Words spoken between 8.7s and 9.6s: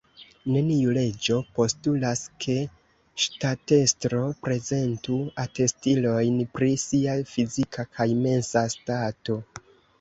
stato.